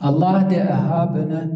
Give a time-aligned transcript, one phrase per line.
[0.00, 1.50] Allah der Erhabene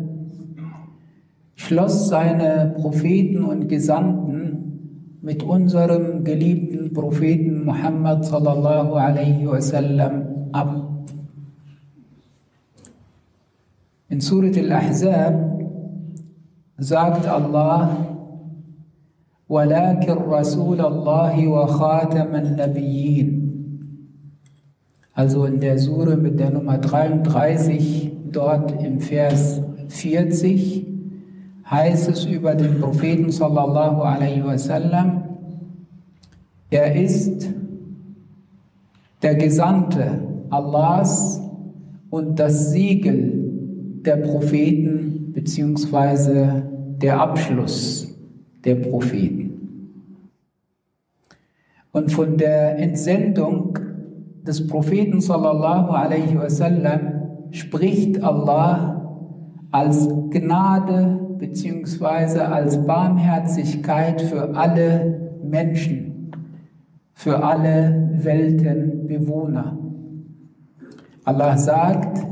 [1.54, 10.88] schloss seine Propheten und Gesandten mit unserem geliebten Propheten Muhammad sallallahu alaihi wasallam ab.
[14.08, 15.34] In Surat al-Ahzab
[16.78, 18.14] sagt Allah,
[19.48, 23.48] ولكن رسول الله وخاتم النبيين
[25.18, 30.85] also in der Sure mit der Nummer 33, dort im Vers 40,
[31.69, 35.23] heißt es über den Propheten sallallahu alaihi wasallam,
[36.69, 37.49] er ist
[39.21, 41.41] der Gesandte Allahs
[42.09, 43.43] und das Siegel
[44.05, 46.63] der Propheten beziehungsweise
[47.01, 48.13] der Abschluss
[48.65, 49.43] der Propheten.
[51.91, 53.77] Und von der Entsendung
[54.45, 57.12] des Propheten sallallahu alaihi wasallam
[57.53, 59.29] spricht Allah
[59.71, 66.31] als Gnade beziehungsweise als Barmherzigkeit für alle Menschen,
[67.13, 69.77] für alle Weltenbewohner.
[71.25, 72.25] Allah sagt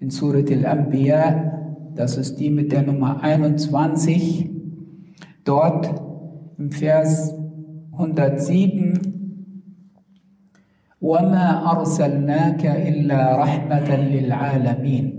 [0.00, 4.50] in Surat al-Anbiya, das ist die mit der Nummer 21,
[5.44, 5.94] dort
[6.58, 7.34] im Vers
[7.92, 9.21] 107,
[11.01, 15.13] وما أرسلناك إلا رحمة للعالمين.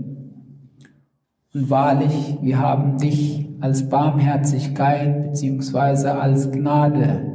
[1.53, 6.09] Und wahrlich, wir haben dich als Barmherzigkeit bzw.
[6.09, 7.25] als Gnade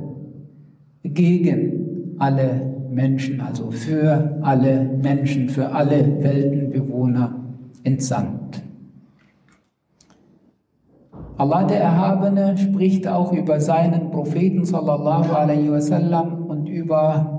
[1.02, 7.34] gegen alle Menschen, also für alle Menschen, für alle Weltenbewohner
[7.82, 8.62] entsandt.
[11.36, 17.37] Allah der Erhabene spricht auch über seinen Propheten sallallahu alaihi wasallam und über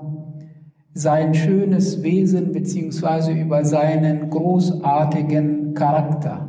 [0.93, 6.47] sein schönes Wesen beziehungsweise über seinen großartigen Charakter.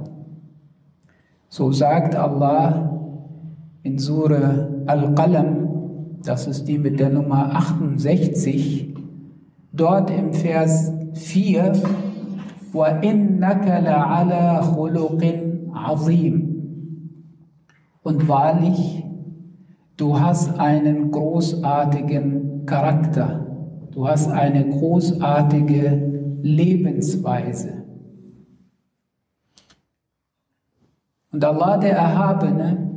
[1.49, 2.91] So sagt Allah
[3.83, 5.67] in Surah Al-Qalam,
[6.23, 8.95] das ist die mit der Nummer 68,
[9.73, 11.73] dort im Vers 4,
[12.73, 15.23] وَإِنَّكَ لَعَلَى خُلُقٍ
[15.73, 16.35] عَظِيمٍ
[18.03, 19.05] Und wahrlich,
[19.97, 23.47] du hast einen großartigen Charakter.
[23.92, 27.84] Du hast eine großartige Lebensweise.
[31.32, 32.90] Und Allah der Erhabene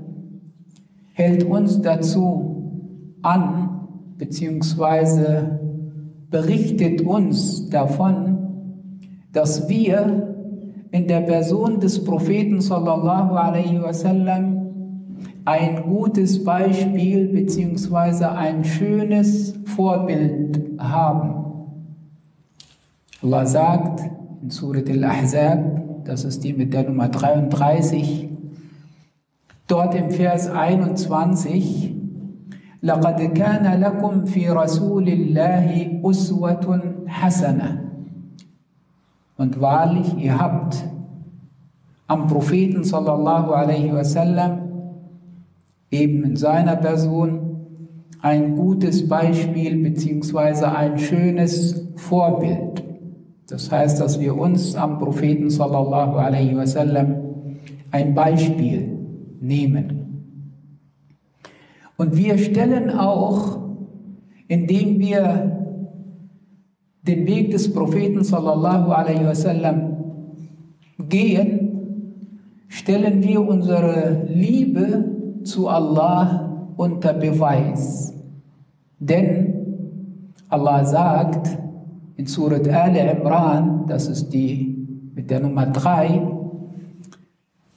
[1.12, 3.88] hält uns dazu an,
[4.18, 5.58] beziehungsweise
[6.30, 8.38] berichtet uns davon,
[9.32, 10.36] dass wir
[10.90, 14.53] in der Person des Propheten sallallahu alaihi wasallam
[15.45, 21.39] ein gutes Beispiel beziehungsweise ein schönes Vorbild haben.
[23.21, 24.01] Allah sagt
[24.41, 28.29] in Surat al-Ahzab, das ist die mit der Nummer 33,
[29.67, 31.95] dort im Vers 21,
[32.83, 37.85] لقد كان لكم في رسول الله أسوة حسنة
[39.37, 40.83] Und wahrlich, ihr habt
[42.07, 44.62] am Propheten sallallahu alaihi wasallam
[45.94, 47.44] eben in seiner Person
[48.20, 52.82] ein gutes Beispiel beziehungsweise ein schönes Vorbild.
[53.48, 57.16] Das heißt, dass wir uns am Propheten sallallahu alaihi wasallam
[57.90, 58.98] ein Beispiel
[59.40, 60.04] nehmen.
[61.96, 63.58] Und wir stellen auch,
[64.48, 65.54] indem wir
[67.02, 69.96] den Weg des Propheten sallallahu alaihi wasallam
[70.98, 71.64] gehen,
[72.68, 75.13] stellen wir unsere Liebe
[75.43, 78.13] zu Allah unter Beweis.
[78.99, 79.53] Denn
[80.49, 81.57] Allah sagt
[82.17, 84.75] in Surat Al Imran, das ist die
[85.15, 86.21] mit der Nummer 3,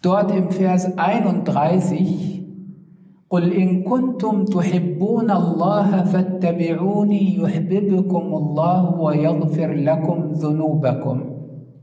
[0.03, 2.33] dort im Vers 31,
[3.33, 11.21] قل إن كنتم تحبون الله فاتبعوني يحببكم الله ويغفر لكم ذنوبكم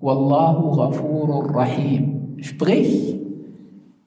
[0.01, 3.19] والله غفور رحيم Sprich,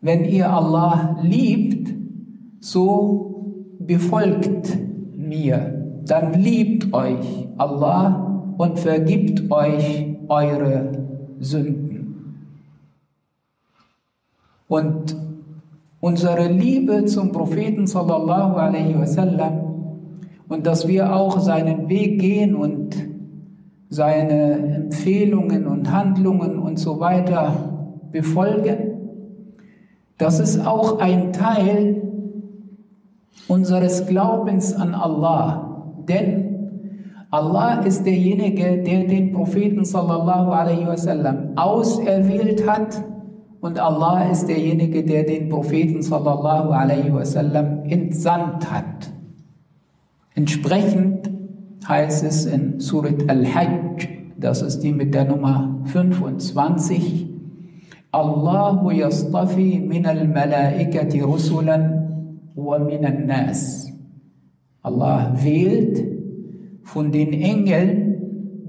[0.01, 1.93] wenn ihr Allah liebt,
[2.59, 4.77] so befolgt
[5.15, 10.91] mir, dann liebt euch Allah und vergibt euch eure
[11.39, 12.35] Sünden.
[14.67, 15.15] Und
[16.01, 19.61] unsere Liebe zum Propheten sallallahu alaihi wasallam
[20.49, 22.95] und dass wir auch seinen Weg gehen und
[23.89, 27.53] seine Empfehlungen und Handlungen und so weiter
[28.11, 28.96] befolgen,
[30.17, 32.01] das ist auch ein Teil
[33.47, 36.03] unseres Glaubens an Allah.
[36.07, 36.47] Denn
[37.29, 43.03] Allah ist derjenige, der den Propheten sallallahu alaihi wasallam auserwählt hat
[43.59, 49.11] und Allah ist derjenige, der den Propheten sallallahu alaihi wasallam entsandt hat.
[50.35, 51.29] Entsprechend
[51.87, 57.26] heißt es in Surat Al-Hajj, das ist die mit der Nummer 25,
[58.11, 62.07] Allahu yastafi min al-malaikati rusulan
[62.55, 63.91] wa min al-nas.
[64.81, 65.99] Allah wählt
[66.83, 68.07] von den Engeln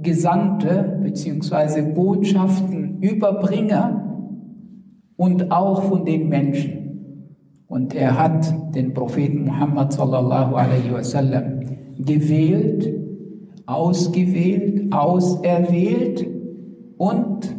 [0.02, 1.82] Gesandte bzw.
[1.94, 4.05] Botschaften, Überbringer
[5.17, 6.79] und auch von den Menschen.
[7.69, 11.61] Und er hat den Propheten Muhammad sallallahu alaihi wasallam
[11.99, 12.88] gewählt,
[13.67, 16.26] ausgewählt, auserwählt
[16.96, 17.58] und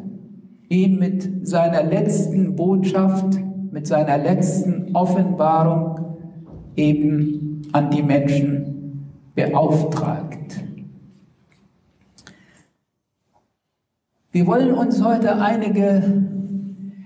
[0.69, 3.39] ihn mit seiner letzten Botschaft,
[3.71, 6.00] mit seiner letzten Offenbarung
[6.75, 10.63] eben an die Menschen beauftragt.
[14.31, 16.24] Wir wollen uns heute einige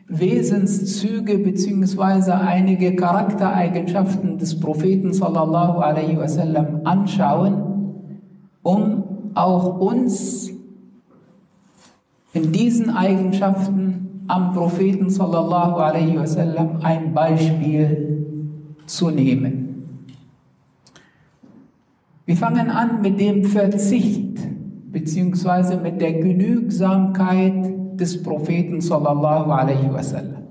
[0.08, 2.32] Wesenszüge bzw.
[2.32, 7.64] einige Charaktereigenschaften des Propheten sallallahu alaihi wasallam anschauen,
[8.62, 10.52] um auch uns
[12.34, 18.26] in diesen Eigenschaften am Propheten sallallahu alaihi wasallam ein Beispiel
[18.86, 19.64] zu nehmen.
[22.26, 24.40] Wir fangen an mit dem Verzicht
[24.92, 25.78] bzw.
[25.78, 30.44] mit der Genügsamkeit des Propheten sallallahu alaihi wasallam.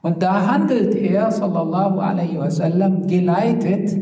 [0.00, 4.00] Und da handelt er sallallahu alaihi wasallam geleitet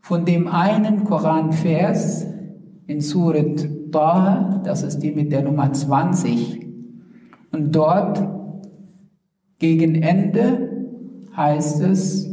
[0.00, 2.26] von dem einen Koranvers
[2.86, 6.67] in Surat Taha, das ist die mit der Nummer 20.
[7.51, 8.21] Und dort
[9.59, 10.69] gegen Ende
[11.35, 12.31] heißt es,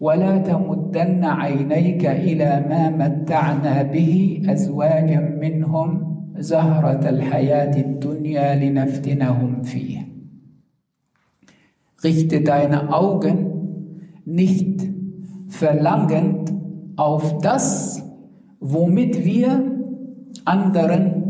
[0.00, 10.06] ولا تمدن عينيك إلى ما متعنا به أزواجا منهم زهرة الحياة الدنيا لنفتنهم فيه.
[12.04, 13.38] Richte deine Augen
[14.26, 14.86] nicht
[15.48, 16.52] verlangend
[16.96, 18.02] auf das,
[18.60, 19.69] womit wir
[20.45, 21.21] anderen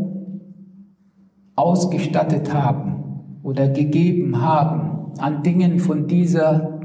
[1.56, 6.80] ausgestattet haben oder gegeben haben an Dingen von dieser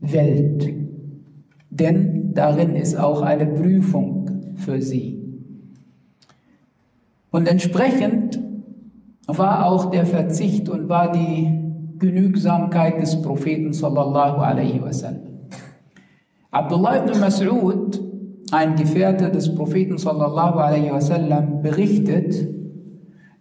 [0.00, 0.72] Welt.
[1.70, 5.20] Denn darin ist auch eine Prüfung für sie.
[7.30, 8.40] Und entsprechend
[9.26, 11.60] war auch der Verzicht und war die
[11.98, 15.30] Genügsamkeit des Propheten sallallahu alaihi wasallam.
[16.50, 17.99] Abdullah ibn Mas'ud,
[18.52, 22.48] ein Gefährte des Propheten sallallahu alaihi wasallam, berichtet,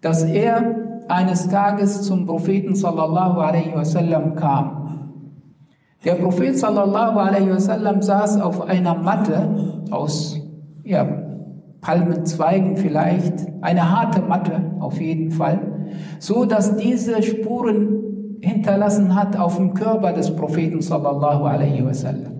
[0.01, 0.75] dass er
[1.07, 4.79] eines Tages zum Propheten sallallahu alaihi wasallam kam.
[6.05, 10.39] Der Prophet sallallahu alaihi wasallam saß auf einer Matte aus
[10.83, 11.05] ja,
[11.81, 15.59] Palmenzweigen vielleicht, eine harte Matte auf jeden Fall,
[16.19, 22.38] so dass diese Spuren hinterlassen hat auf dem Körper des Propheten sallallahu alaihi wasallam.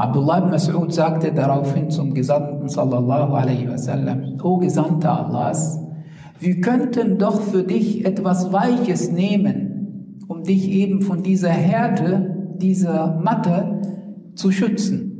[0.00, 5.78] Abdullah ibn Mas'ud sagte daraufhin zum Gesandten sallallahu alaihi wasallam, O Gesandter Allahs,
[6.38, 13.20] wir könnten doch für dich etwas Weiches nehmen, um dich eben von dieser Härte, dieser
[13.20, 13.82] Matte
[14.36, 15.10] zu schützen.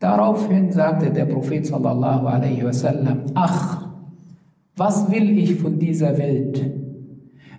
[0.00, 3.88] Daraufhin sagte der Prophet sallallahu alaihi wasallam, ach,
[4.76, 6.62] was will ich von dieser Welt?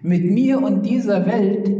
[0.04, 1.72] Mit mir und dieser Welt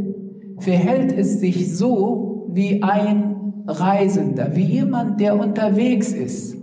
[0.58, 3.31] verhält es sich so wie ein
[3.66, 6.56] Reisender, wie jemand, der unterwegs ist,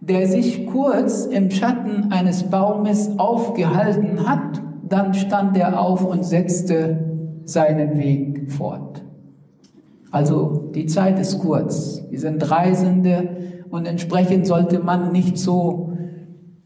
[0.00, 7.40] der sich kurz im Schatten eines Baumes aufgehalten hat, dann stand er auf und setzte
[7.44, 9.04] seinen Weg fort.
[10.10, 12.02] Also die Zeit ist kurz.
[12.10, 13.36] Wir sind Reisende
[13.70, 15.92] und entsprechend sollte man nicht so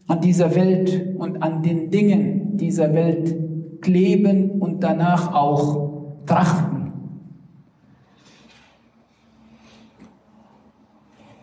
[0.07, 6.76] an dieser Welt und an den Dingen dieser Welt kleben und danach auch trachten.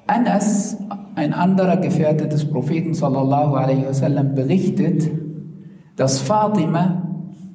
[0.07, 0.77] Anas,
[1.15, 5.11] ein anderer Gefährte des Propheten sallallahu alaihi wasallam, berichtet,
[5.97, 7.03] dass Fatima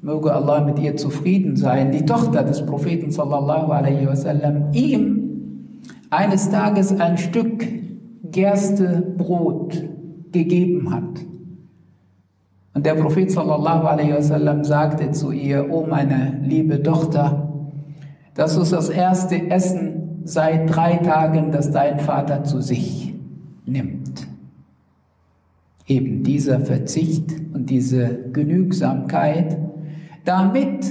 [0.01, 5.19] möge Allah mit ihr zufrieden sein, die Tochter des Propheten sallallahu alaihi wasallam, ihm
[6.09, 7.67] eines Tages ein Stück
[8.31, 9.83] Gerste Brot
[10.31, 11.25] gegeben hat.
[12.73, 17.49] Und der Prophet sallallahu alaihi wasallam sagte zu ihr, oh meine liebe Tochter,
[18.35, 23.13] das ist das erste Essen seit drei Tagen, das dein Vater zu sich
[23.65, 24.27] nimmt.
[25.87, 29.57] Eben dieser Verzicht und diese Genügsamkeit,
[30.25, 30.85] damit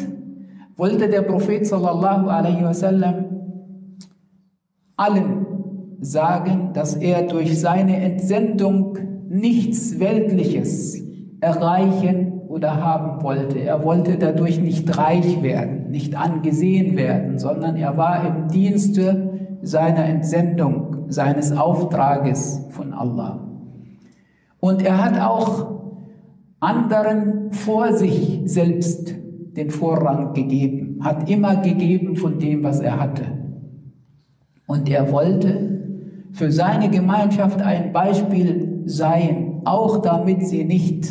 [0.76, 3.24] wollte der Prophet sallallahu alaihi wasallam
[4.96, 5.46] allen
[6.00, 11.00] sagen, dass er durch seine Entsendung nichts Weltliches
[11.40, 13.58] erreichen oder haben wollte.
[13.60, 20.04] Er wollte dadurch nicht reich werden, nicht angesehen werden, sondern er war im Dienste seiner
[20.04, 23.46] Entsendung, seines Auftrages von Allah.
[24.60, 25.78] Und er hat auch
[26.60, 29.14] anderen vor sich selbst
[29.56, 33.24] den Vorrang gegeben, hat immer gegeben von dem, was er hatte.
[34.66, 35.78] Und er wollte
[36.32, 41.08] für seine Gemeinschaft ein Beispiel sein, auch damit sie nicht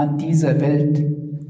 [0.00, 1.04] an dieser Welt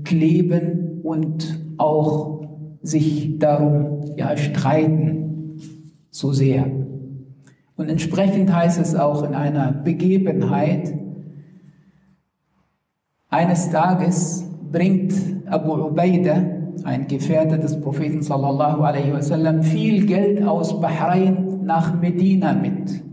[0.05, 2.41] kleben und auch
[2.83, 5.57] sich darum ja, streiten
[6.11, 6.67] so sehr.
[7.77, 10.93] Und entsprechend heißt es auch in einer Begebenheit,
[13.29, 15.15] eines Tages bringt
[15.47, 16.43] Abu Ubaidah,
[16.83, 23.05] ein Gefährte des Propheten sallallahu alaihi wasallam, viel Geld aus Bahrain nach Medina mit.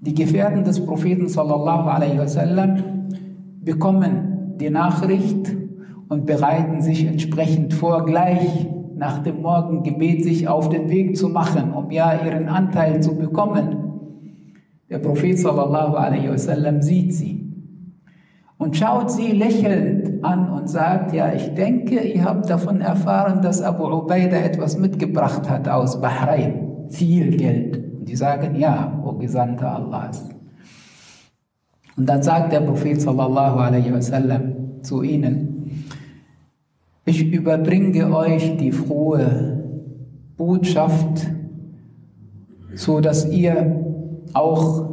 [0.00, 2.82] Die Gefährten des Propheten sallallahu alaihi wasallam
[3.62, 4.27] bekommen
[4.60, 5.54] die Nachricht
[6.08, 11.72] und bereiten sich entsprechend vor, gleich nach dem Morgengebet sich auf den Weg zu machen,
[11.72, 13.76] um ja ihren Anteil zu bekommen.
[14.90, 17.48] Der Prophet sallallahu alaihi wasallam sieht sie
[18.58, 23.62] und schaut sie lächelnd an und sagt, ja, ich denke, ihr habt davon erfahren, dass
[23.62, 27.76] Abu Ubaidah etwas mitgebracht hat aus Bahrain, viel Geld.
[28.00, 30.28] Und die sagen, ja, o Gesandter Allahs.
[31.98, 35.82] Und dann sagt der Prophet sallallahu alaihi wasallam zu ihnen,
[37.04, 39.64] ich überbringe euch die frohe
[40.36, 41.26] Botschaft,
[42.74, 43.84] so dass ihr
[44.32, 44.88] auch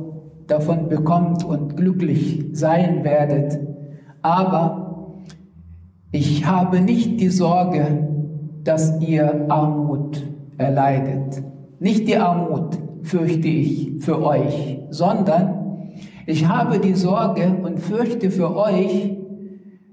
[0.48, 3.60] davon bekommt und glücklich sein werdet.
[4.24, 5.22] Aber
[6.12, 8.08] ich habe nicht die Sorge,
[8.64, 10.24] dass ihr Armut
[10.58, 11.44] erleidet.
[11.80, 15.55] Nicht die Armut fürchte ich für euch, sondern
[16.25, 19.17] ich habe die Sorge und fürchte für euch,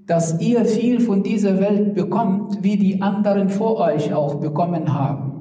[0.05, 5.33] dass ihr viel von dieser Welt bekommt, wie die anderen vor euch auch bekommen haben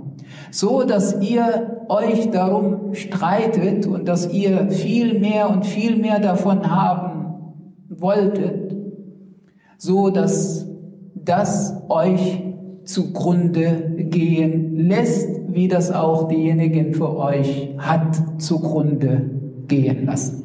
[0.51, 6.71] so dass ihr euch darum streitet und dass ihr viel mehr und viel mehr davon
[6.71, 7.27] haben
[7.89, 8.77] wolltet,
[9.79, 10.67] so dass
[11.15, 12.43] das euch
[12.85, 19.31] zugrunde gehen lässt, wie das auch diejenigen für euch hat zugrunde
[19.69, 20.42] gehen lassen.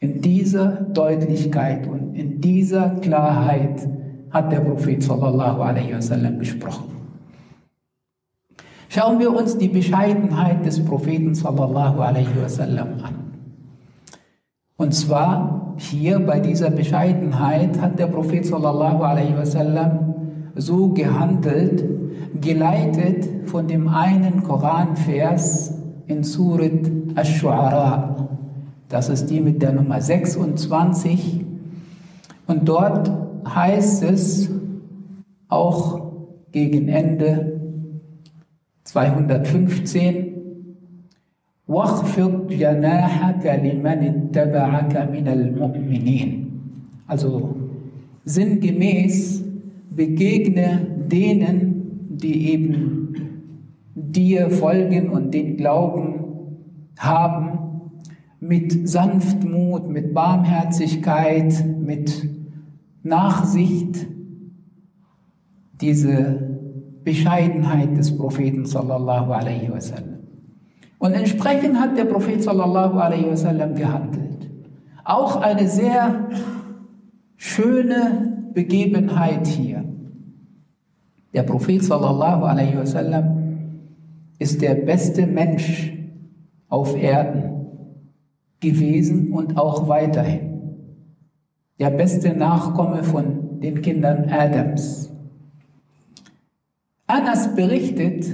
[0.00, 3.86] In dieser Deutlichkeit und in dieser Klarheit
[4.30, 6.84] hat der Prophet sallallahu alaihi wasallam gesprochen.
[8.88, 13.14] Schauen wir uns die Bescheidenheit des Propheten sallallahu alaihi wasallam an.
[14.76, 20.14] Und zwar hier bei dieser Bescheidenheit hat der Prophet sallallahu alaihi wasallam
[20.56, 21.84] so gehandelt,
[22.40, 25.74] geleitet von dem einen Koranvers
[26.06, 28.16] in Surat Ash-Shu'ara.
[28.89, 31.45] Das ist die mit der Nummer 26.
[32.47, 33.11] Und dort
[33.47, 34.49] heißt es
[35.47, 36.11] auch
[36.51, 37.59] gegen Ende
[38.83, 40.31] 215
[41.67, 46.45] واخفض جناحك لمن اتبعك من المؤمنين
[47.07, 47.55] also
[48.25, 49.43] sinngemäß
[49.95, 53.13] begegne denen, die eben
[53.95, 56.15] dir folgen und den Glauben
[56.97, 57.68] haben,
[58.40, 62.26] mit Sanftmut, mit Barmherzigkeit, mit
[63.02, 64.06] Nachsicht,
[65.80, 66.50] diese
[67.04, 70.20] Bescheidenheit des Propheten sallallahu alaihi wasallam.
[70.98, 74.50] Und entsprechend hat der Prophet sallallahu alaihi wasallam gehandelt.
[75.04, 76.28] Auch eine sehr
[77.36, 79.84] schöne Begebenheit hier.
[81.32, 83.38] Der Prophet sallallahu alaihi wasallam
[84.38, 85.94] ist der beste Mensch
[86.68, 87.59] auf Erden
[88.60, 90.50] gewesen und auch weiterhin.
[91.78, 95.10] Der beste Nachkomme von den Kindern Adams.
[97.06, 98.26] Anas berichtet,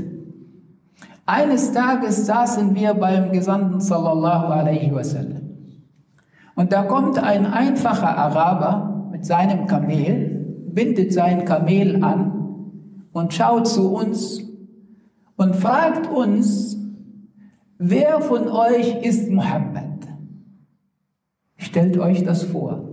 [1.25, 5.43] eines Tages saßen wir beim Gesandten sallallahu alaihi wasallam.
[6.55, 12.33] Und da kommt ein einfacher Araber mit seinem Kamel, bindet sein Kamel an
[13.13, 14.43] und schaut zu uns
[15.37, 16.77] und fragt uns,
[17.79, 19.85] wer von euch ist Muhammad?
[21.67, 22.85] Stellt euch das vor.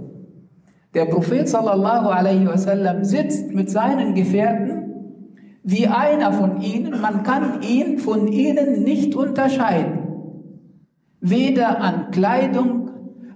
[0.95, 4.79] Der Prophet sallallahu alaihi wasallam sitzt mit seinen Gefährten
[5.63, 6.99] wie einer von ihnen.
[6.99, 9.99] Man kann ihn von ihnen nicht unterscheiden.
[11.21, 12.89] Weder an Kleidung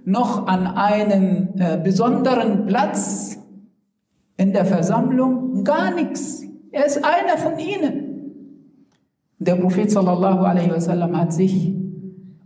[0.04, 3.38] noch an einem äh, besonderen Platz
[4.36, 5.62] in der Versammlung.
[5.62, 6.42] Gar nichts.
[6.72, 8.08] Er ist einer von ihnen.
[9.38, 11.72] Der Prophet sallallahu alaihi wasallam hat sich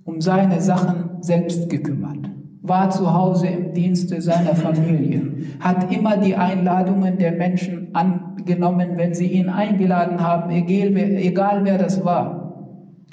[0.04, 2.21] um seine Sachen selbst gekümmert,
[2.62, 5.22] war zu Hause im Dienste seiner Familie,
[5.58, 11.64] hat immer die Einladungen der Menschen angenommen, wenn sie ihn eingeladen haben, egal wer, egal
[11.64, 12.38] wer das war.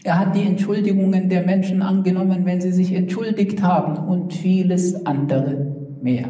[0.04, 5.76] Er hat die Entschuldigungen der Menschen angenommen, wenn sie sich entschuldigt haben und vieles andere
[6.02, 6.28] mehr.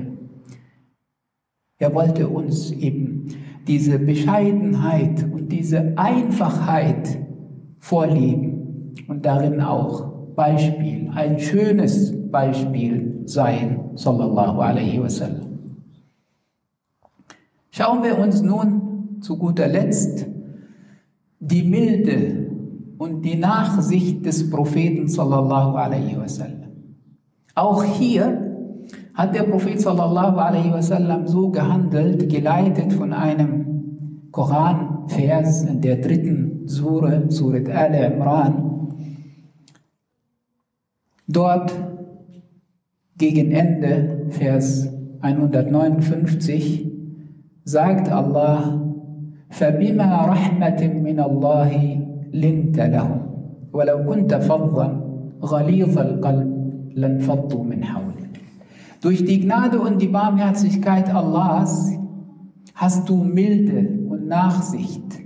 [1.78, 3.28] Er wollte uns eben
[3.68, 7.20] diese Bescheidenheit und diese Einfachheit
[7.80, 15.50] vorleben und darin auch Beispiel, ein schönes Beispiel sein, sallallahu alaihi wasallam.
[17.72, 20.26] Schauen wir uns nun zu guter Letzt
[21.42, 22.52] die Milde
[22.98, 26.72] und die Nachsicht des Propheten sallallahu alaihi wasallam.
[27.56, 28.24] Auch hier
[29.16, 36.66] hat der Prophet sallallahu alaihi wasallam so gehandelt, geleitet von einem Koranvers in der dritten
[36.66, 38.69] Sure, Surat Al-Imran.
[41.29, 41.73] Dort
[43.17, 44.89] gegen Ende, Vers
[45.21, 46.91] 159,
[47.65, 48.81] sagt Allah,
[49.55, 51.71] فبما رحمة من الله
[52.35, 53.21] لنت لهم
[53.73, 54.89] ولو كنت فظا
[55.43, 56.51] غليظ القلب
[56.95, 58.35] لانفضوا من حولك.
[59.01, 61.93] Durch die Gnade und die Barmherzigkeit Allahs
[62.75, 63.95] hast du Milde
[64.27, 65.21] Nachsicht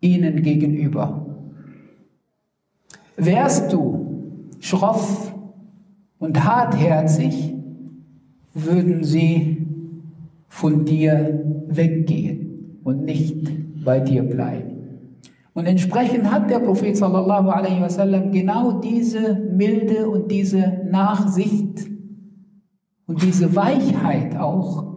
[0.00, 1.26] ihnen gegenüber.
[3.16, 3.99] Wärst du
[4.61, 5.35] schroff
[6.19, 7.53] und hartherzig,
[8.53, 9.67] würden sie
[10.47, 14.77] von dir weggehen und nicht bei dir bleiben.
[15.53, 21.89] Und entsprechend hat der Prophet sallallahu alaihi wasallam genau diese Milde und diese Nachsicht
[23.05, 24.91] und diese Weichheit auch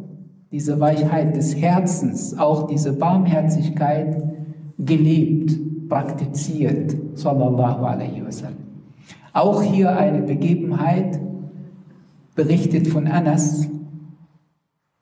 [0.55, 4.23] diese Weichheit des Herzens, auch diese Barmherzigkeit
[4.79, 8.64] gelebt, praktiziert, sallallahu alaihi wasallam.
[9.35, 11.21] Auch hier eine Begebenheit,
[12.35, 13.69] berichtet von Anas.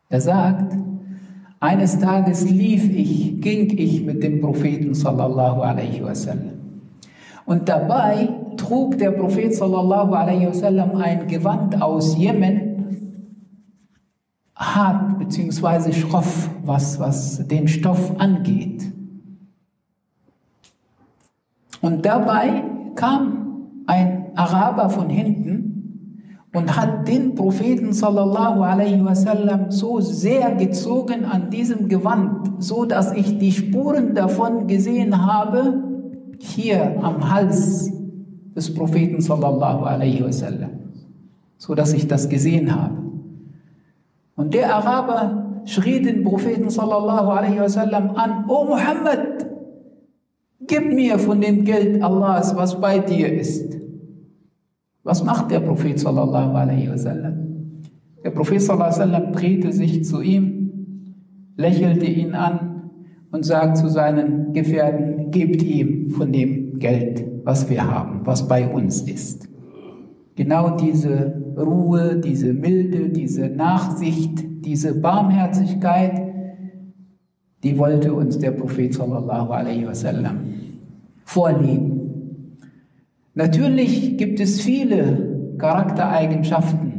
[0.08, 0.74] Er sagt,
[1.60, 6.50] eines Tages lief ich, ging ich mit dem Propheten sallallahu alaihi wasallam.
[7.44, 12.72] Und dabei trug der Prophet sallallahu alaihi wasallam ein Gewand aus Jemen,
[14.56, 15.92] hart bzw.
[15.92, 18.92] schroff, was, was den Stoff angeht.
[21.80, 22.62] Und dabei
[22.94, 23.42] kam
[23.86, 25.72] ein Araber von hinten
[26.54, 33.12] und hat den Propheten sallallahu alaihi wasallam so sehr gezogen an diesem Gewand, so dass
[33.12, 35.82] ich die Spuren davon gesehen habe
[36.38, 37.90] hier am Hals
[38.54, 40.70] des Propheten sallallahu alaihi wasallam,
[41.56, 42.98] so dass ich das gesehen habe.
[44.36, 49.46] Und der Araber schrie den Propheten sallallahu alaihi wasallam an, O Muhammad,
[50.66, 53.81] gib mir von dem Geld Allahs, was bei dir ist.
[55.04, 57.34] Was macht der Prophet sallallahu alaihi wasallam?
[58.24, 60.62] Der Prophet sallallahu alaihi wasallam drehte sich zu ihm,
[61.56, 62.90] lächelte ihn an
[63.32, 68.68] und sagt zu seinen Gefährten, gebt ihm von dem Geld, was wir haben, was bei
[68.68, 69.48] uns ist.
[70.36, 76.32] Genau diese Ruhe, diese Milde, diese Nachsicht, diese Barmherzigkeit,
[77.62, 80.38] die wollte uns der Prophet sallallahu alaihi wasallam
[81.24, 81.91] vorleben.
[83.34, 86.92] Natürlich gibt es viele Charaktereigenschaften,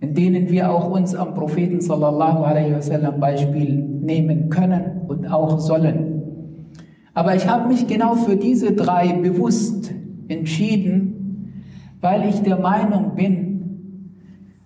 [0.00, 5.60] in denen wir auch uns am Propheten sallallahu alaihi wasallam Beispiel nehmen können und auch
[5.60, 6.22] sollen.
[7.14, 9.92] Aber ich habe mich genau für diese drei bewusst
[10.28, 11.54] entschieden,
[12.00, 13.52] weil ich der Meinung bin,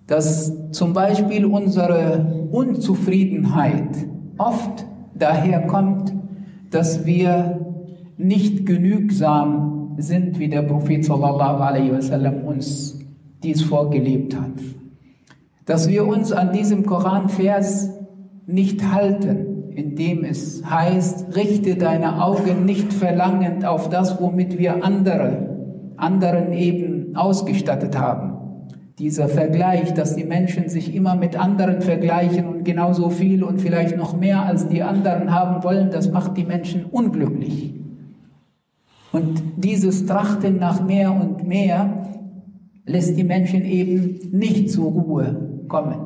[0.07, 4.07] dass zum Beispiel unsere Unzufriedenheit
[4.37, 6.13] oft daher kommt,
[6.71, 7.59] dass wir
[8.17, 12.99] nicht genügsam sind, wie der Prophet sallallahu alaihi wasallam uns
[13.43, 14.53] dies vorgelebt hat.
[15.65, 17.89] Dass wir uns an diesem Koranvers
[18.45, 25.49] nicht halten, indem es heißt, richte deine Augen nicht verlangend auf das, womit wir andere,
[25.97, 28.33] anderen eben ausgestattet haben.
[28.97, 33.95] Dieser Vergleich, dass die Menschen sich immer mit anderen vergleichen und genauso viel und vielleicht
[33.95, 37.75] noch mehr als die anderen haben wollen, das macht die Menschen unglücklich.
[39.17, 42.07] Und dieses Trachten nach mehr und mehr
[42.85, 45.97] lässt die Menschen eben nicht zur Ruhe kommen.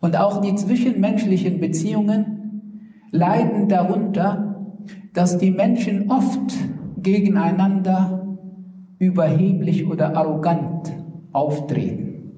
[0.00, 2.60] Und auch die zwischenmenschlichen Beziehungen
[3.10, 4.76] leiden darunter,
[5.12, 6.54] dass die Menschen oft
[7.02, 8.36] gegeneinander
[9.00, 10.92] überheblich oder arrogant
[11.32, 12.32] auftreten.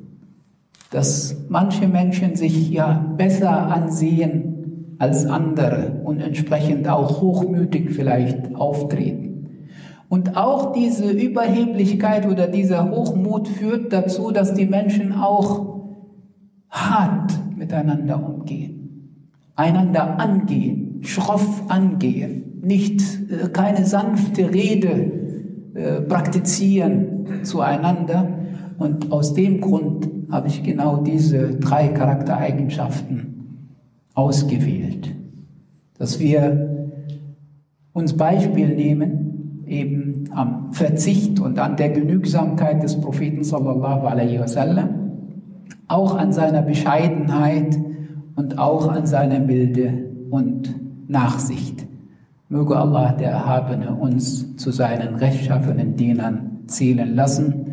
[0.91, 4.58] Dass manche Menschen sich ja besser ansehen
[4.99, 9.29] als andere und entsprechend auch hochmütig vielleicht auftreten.
[10.09, 15.83] Und auch diese Überheblichkeit oder dieser Hochmut führt dazu, dass die Menschen auch
[16.71, 19.13] hart miteinander umgehen,
[19.55, 25.13] einander angehen, schroff angehen, nicht äh, keine sanfte Rede
[25.75, 28.29] äh, praktizieren zueinander.
[28.79, 33.38] Und aus dem Grund habe ich genau diese drei Charaktereigenschaften
[34.19, 35.15] ausgewählt,
[35.97, 36.91] dass wir
[37.93, 44.89] uns Beispiel nehmen eben am Verzicht und an der Genügsamkeit des Propheten sallallahu alaihi wasallam,
[45.87, 47.79] auch an seiner Bescheidenheit
[48.35, 50.75] und auch an seiner Milde und
[51.07, 51.87] Nachsicht.
[52.49, 57.68] Möge Allah, der Erhabene, uns zu seinen rechtschaffenen Dienern zählen lassen.